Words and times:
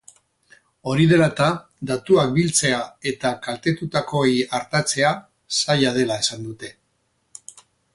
Hori 0.93 1.03
dela 1.11 1.27
eta, 1.31 1.49
datuak 1.91 2.33
biltzea 2.39 2.81
eta 3.13 3.35
kaltetutakoei 3.45 4.35
artatzea 4.63 5.17
zaila 5.63 5.97
dela 6.01 6.23
esan 6.27 6.53
dute. 6.53 6.77